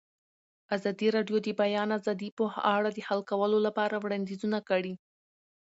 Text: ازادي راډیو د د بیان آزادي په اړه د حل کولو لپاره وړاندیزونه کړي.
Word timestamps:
ازادي 0.75 1.07
راډیو 1.15 1.37
د 1.41 1.45
د 1.45 1.57
بیان 1.61 1.89
آزادي 1.99 2.29
په 2.37 2.45
اړه 2.75 2.89
د 2.93 2.99
حل 3.07 3.21
کولو 3.31 3.57
لپاره 3.67 3.95
وړاندیزونه 4.03 4.59
کړي. 4.69 4.93